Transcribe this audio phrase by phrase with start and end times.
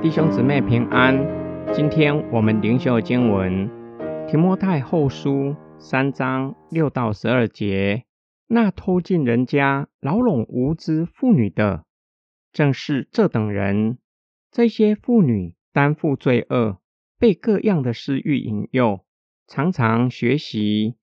[0.00, 1.18] 弟兄姊妹平安，
[1.74, 3.68] 今天我们灵修经文
[4.28, 8.04] 提摩太后书三章六到十二节。
[8.46, 11.84] 那偷进人家、牢笼无知妇女的，
[12.52, 13.98] 正是这等人。
[14.50, 16.78] 这些妇女担负罪恶，
[17.18, 19.04] 被各样的私欲引诱，
[19.46, 20.96] 常常学习，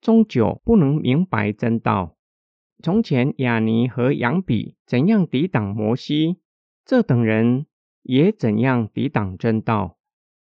[0.00, 2.15] 终究不能明白真道。
[2.86, 6.36] 从前亚尼和杨比怎样抵挡摩西，
[6.84, 7.66] 这等人。
[8.04, 9.98] 也怎样抵挡真道？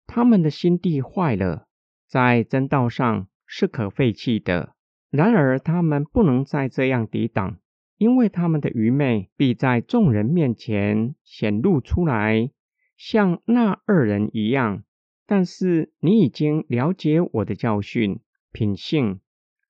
[0.07, 1.67] 他们的心地坏了，
[2.07, 4.75] 在真道上是可废弃的。
[5.09, 7.57] 然而他们不能再这样抵挡，
[7.97, 12.51] 因为他们的愚昧必在众人面前显露出来，
[12.95, 14.85] 像那二人一样。
[15.25, 18.21] 但是你已经了解我的教训、
[18.53, 19.21] 品性、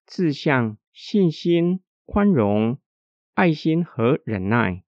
[0.04, 2.78] 志向、信心、宽容、
[3.34, 4.84] 爱心和忍耐，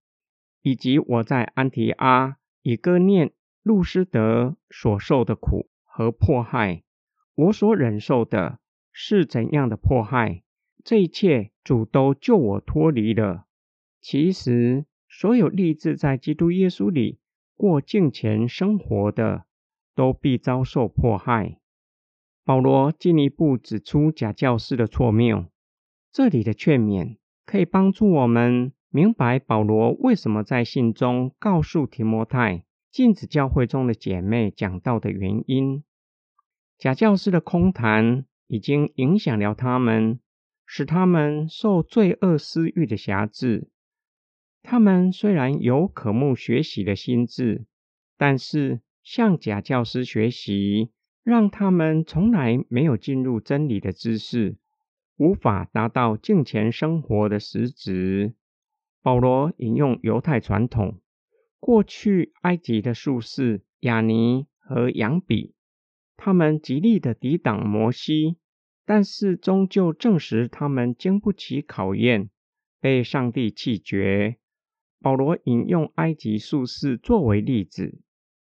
[0.62, 2.36] 以及我在安提阿。
[2.62, 6.82] 以哥念路斯德所受的苦和迫害，
[7.36, 8.58] 我所忍受的
[8.90, 10.42] 是怎样的迫害？
[10.82, 13.46] 这一切主都救我脱离了。
[14.00, 17.20] 其实，所有立志在基督耶稣里
[17.56, 19.44] 过敬虔生活的，
[19.94, 21.60] 都必遭受迫害。
[22.44, 25.46] 保罗进一步指出假教师的错谬。
[26.16, 28.72] 这里的劝勉可以帮助我们。
[28.88, 35.84] 明白保罗为什么在信中告诉提摩太禁止教会中的姐妹讲道的原因。
[36.78, 40.18] 假教师的空谈已经影响了他们，
[40.64, 43.68] 使他们受罪恶私欲的辖制。
[44.62, 47.66] 他们虽然有渴慕学习的心智，
[48.16, 50.92] 但是向假教师学习，
[51.22, 54.56] 让他们从来没有进入真理的知识，
[55.16, 58.34] 无法达到敬虔生活的实质。
[59.02, 61.00] 保罗引用犹太传统，
[61.60, 65.54] 过去埃及的术士亚尼和杨比，
[66.16, 68.36] 他们极力的抵挡摩西，
[68.84, 72.30] 但是终究证实他们经不起考验，
[72.80, 74.38] 被上帝弃绝。
[75.00, 78.00] 保罗引用埃及术士作为例子，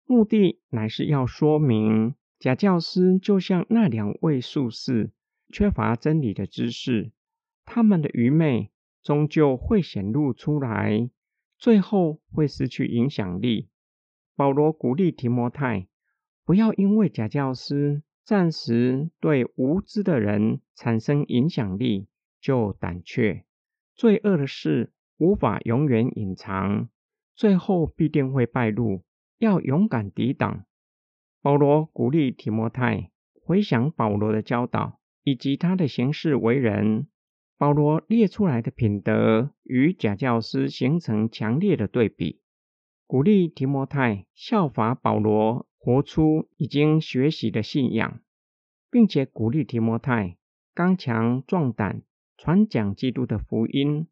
[0.05, 5.11] 目的乃是要说明假教师就像那两位术士，
[5.53, 7.11] 缺乏真理的知识，
[7.63, 8.71] 他们的愚昧。
[9.03, 11.09] 终究会显露出来，
[11.57, 13.67] 最后会失去影响力。
[14.37, 15.89] 保罗鼓励提摩太，
[16.45, 22.07] 不要因为假教师暂时对无知的人产生影响力，
[22.39, 23.43] 就胆怯。
[23.93, 26.87] 罪恶的事无法永远隐藏，
[27.35, 29.03] 最后必定会败露。
[29.37, 30.63] 要勇敢抵挡。
[31.41, 33.11] 保罗鼓励提摩太
[33.41, 37.07] 回想保罗的教导，以及他的行事为人。
[37.57, 42.41] 保罗列出来的品德与假教师形成强烈的对比，
[43.07, 48.19] 鼓励提摩太效法保罗，活出已经学习的信仰，
[48.91, 50.37] 并且鼓励提摩太
[50.73, 52.01] 刚强壮胆，
[52.37, 54.07] 传讲基督的福音。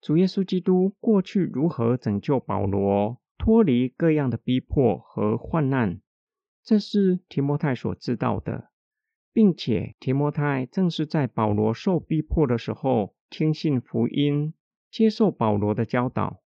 [0.00, 6.00] 主耶稣基督过去如何拯救保罗脱离各样的逼迫和患难，
[6.64, 8.71] 这是提摩太所知道的。
[9.32, 14.52] 并且提摩太正是在保罗受逼迫的时候听信福音，
[14.90, 16.42] 接受保罗的教导。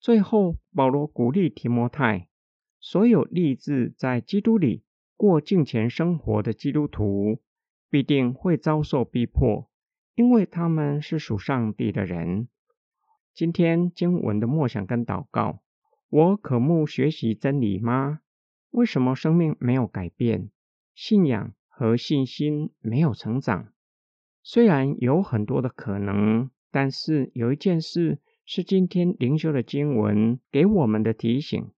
[0.00, 2.28] 最后，保罗鼓励提摩太：
[2.80, 4.84] 所有立志在基督里
[5.16, 7.40] 过敬虔生活的基督徒，
[7.88, 9.70] 必定会遭受逼迫，
[10.14, 12.48] 因为他们是属上帝的人。
[13.34, 15.62] 今天经文的默想跟祷告：
[16.08, 18.20] 我渴慕学习真理吗？
[18.70, 20.50] 为什么生命没有改变？
[20.94, 21.52] 信仰？
[21.76, 23.72] 和信心没有成长，
[24.44, 31.72] 虽然有很多的可能，但是有一件事是今天灵修的经文给我们的提醒：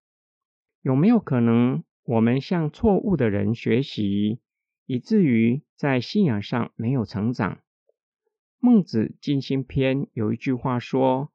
[0.82, 4.38] 有没有可能我们向错误的人学习，
[4.84, 7.60] 以至于在信仰上没有成长？
[8.58, 11.32] 孟子尽心篇有一句话说：“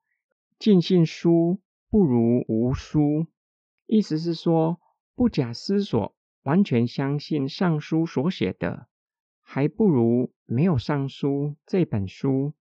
[0.60, 1.60] 尽信书
[1.90, 3.26] 不如无书。”
[3.88, 4.80] 意思是说，
[5.16, 6.16] 不假思索。
[6.44, 8.88] 完全相信上书所写的，
[9.42, 12.54] 还不如没有上书这本书。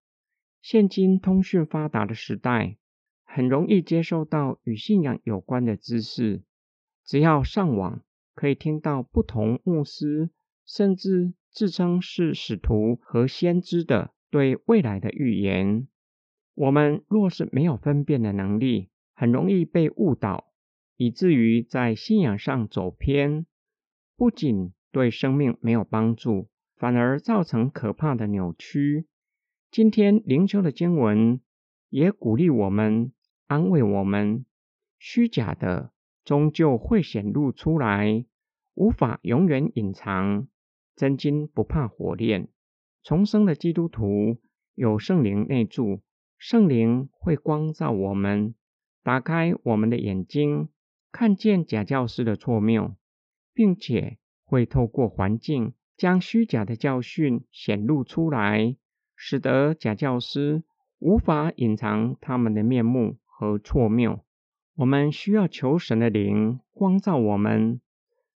[0.60, 2.76] 现今通讯发达的时代，
[3.24, 6.42] 很容易接受到与信仰有关的知识。
[7.04, 8.02] 只要上网，
[8.34, 10.30] 可以听到不同牧师，
[10.66, 15.88] 甚至自称是使徒和先知的对未来的预言。
[16.54, 20.52] 我们若是没有分辨的能力，很容易被误导，
[20.96, 23.46] 以至于在信仰上走偏。
[24.20, 29.06] 不仅对生命没有帮助，反而造成可怕的扭曲。
[29.70, 31.40] 今天灵修的经文
[31.88, 33.12] 也鼓励我们，
[33.46, 34.44] 安慰我们：
[34.98, 38.26] 虚假的终究会显露出来，
[38.74, 40.46] 无法永远隐藏。
[40.94, 42.48] 真金不怕火炼。
[43.02, 44.36] 重生的基督徒
[44.74, 46.02] 有圣灵内住，
[46.36, 48.54] 圣灵会光照我们，
[49.02, 50.68] 打开我们的眼睛，
[51.10, 52.94] 看见假教师的错谬，
[53.60, 58.74] 并且会透过环境将虚假的教训显露出来。
[59.14, 60.64] 使得假教师
[60.98, 64.24] 无法隐藏他们的面目和错谬。
[64.76, 67.82] 我们需要求神的灵光照我们，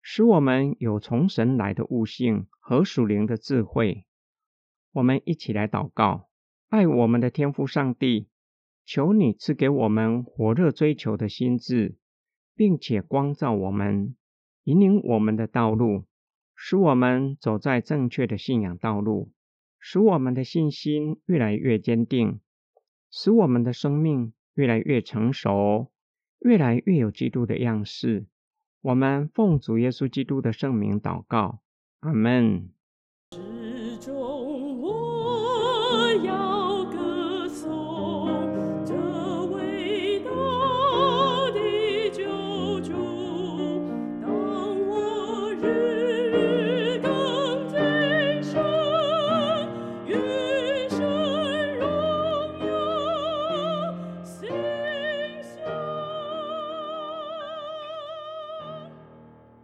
[0.02, 4.04] 使我们有从神来的悟性和属灵的智慧。
[4.92, 6.28] 我们一起来祷告：
[6.68, 8.28] 爱我们的天父上帝，
[8.86, 11.96] 求你赐给我们火热追求的心智，
[12.58, 14.18] 并且光照我们，
[14.64, 16.06] 引领我们的道路，
[16.56, 19.32] 使我们走在正确的信仰道路。
[19.86, 22.40] 使我们的信心越来越坚定，
[23.12, 25.92] 使我们的生命越来越成熟，
[26.40, 28.26] 越来越有基督的样式。
[28.82, 31.62] 我们奉主耶稣基督的圣名祷告，
[32.00, 32.70] 阿门。